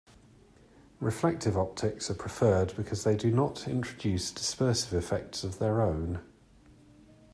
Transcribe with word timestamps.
Reflective 0.99 1.55
optics 1.55 2.09
are 2.09 2.15
preferred 2.15 2.75
because 2.75 3.03
they 3.03 3.15
do 3.15 3.29
not 3.29 3.67
introduce 3.67 4.31
dispersive 4.31 4.93
effects 4.95 5.43
of 5.43 5.59
their 5.59 5.79
own. 5.79 6.19